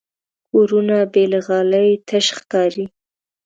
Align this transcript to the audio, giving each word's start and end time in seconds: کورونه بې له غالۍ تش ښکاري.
کورونه 0.51 0.97
بې 1.11 1.23
له 1.31 1.39
غالۍ 1.47 1.89
تش 2.07 2.25
ښکاري. 2.37 2.85